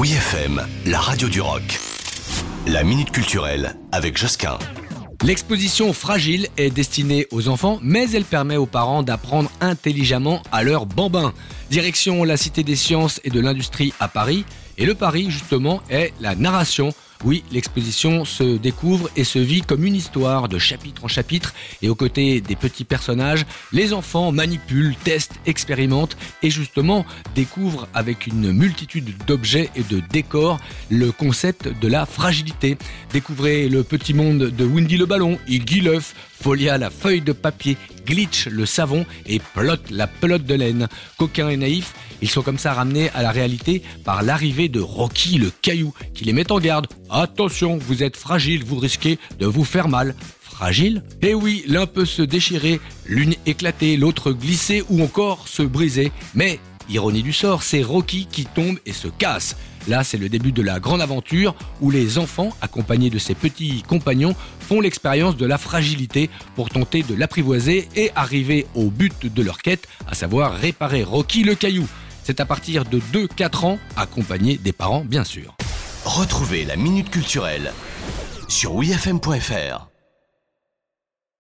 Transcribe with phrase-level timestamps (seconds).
[0.00, 1.78] Oui FM, la radio du rock.
[2.66, 4.58] La minute culturelle avec Josquin.
[5.22, 10.86] L'exposition fragile est destinée aux enfants, mais elle permet aux parents d'apprendre intelligemment à leur
[10.86, 11.34] bambin.
[11.70, 14.46] Direction la Cité des Sciences et de l'Industrie à Paris.
[14.78, 16.94] Et le pari, justement, est la narration
[17.24, 21.88] oui, l'exposition se découvre et se vit comme une histoire de chapitre en chapitre et
[21.88, 28.52] aux côtés des petits personnages, les enfants manipulent, testent, expérimentent et justement découvrent avec une
[28.52, 32.78] multitude d'objets et de décors le concept de la fragilité.
[33.12, 37.76] Découvrez le petit monde de Windy le ballon, Iggy l'œuf, Folia la feuille de papier,
[38.06, 40.88] Glitch le savon et Plot la pelote de laine.
[41.18, 45.38] Coquin et naïf, ils sont comme ça ramenés à la réalité par l'arrivée de Rocky
[45.38, 46.86] le caillou qui les met en garde.
[47.10, 50.14] Attention, vous êtes fragile, vous risquez de vous faire mal.
[50.40, 51.02] Fragile?
[51.22, 56.12] Eh oui, l'un peut se déchirer, l'une éclater, l'autre glisser ou encore se briser.
[56.34, 56.58] Mais
[56.90, 59.56] Ironie du sort, c'est Rocky qui tombe et se casse.
[59.88, 63.82] Là, c'est le début de la grande aventure où les enfants, accompagnés de ses petits
[63.86, 69.42] compagnons, font l'expérience de la fragilité pour tenter de l'apprivoiser et arriver au but de
[69.42, 71.86] leur quête, à savoir réparer Rocky le caillou.
[72.24, 75.56] C'est à partir de 2-4 ans, accompagnés des parents bien sûr.
[76.04, 77.72] Retrouvez la Minute Culturelle
[78.48, 79.90] sur wfm.fr.